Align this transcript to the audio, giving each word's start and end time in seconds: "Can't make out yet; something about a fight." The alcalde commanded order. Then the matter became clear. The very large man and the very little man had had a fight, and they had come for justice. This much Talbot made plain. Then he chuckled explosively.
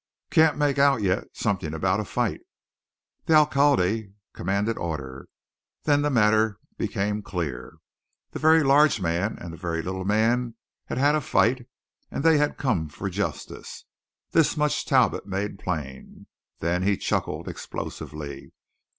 "Can't 0.31 0.57
make 0.57 0.79
out 0.79 1.03
yet; 1.03 1.25
something 1.33 1.75
about 1.75 1.99
a 1.99 2.05
fight." 2.05 2.39
The 3.25 3.35
alcalde 3.35 4.13
commanded 4.33 4.75
order. 4.79 5.27
Then 5.83 6.01
the 6.01 6.09
matter 6.09 6.59
became 6.75 7.21
clear. 7.21 7.77
The 8.31 8.39
very 8.39 8.63
large 8.63 8.99
man 8.99 9.37
and 9.37 9.53
the 9.53 9.57
very 9.57 9.83
little 9.83 10.03
man 10.03 10.55
had 10.85 10.97
had 10.97 11.13
a 11.13 11.21
fight, 11.21 11.67
and 12.09 12.23
they 12.23 12.39
had 12.39 12.57
come 12.57 12.89
for 12.89 13.11
justice. 13.11 13.85
This 14.31 14.57
much 14.57 14.87
Talbot 14.87 15.27
made 15.27 15.59
plain. 15.59 16.25
Then 16.61 16.81
he 16.81 16.97
chuckled 16.97 17.47
explosively. 17.47 18.53